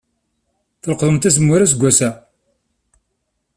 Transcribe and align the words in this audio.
Tleqḍemt 0.81 1.27
azemmur 1.27 1.61
aseggas-a? 1.65 2.09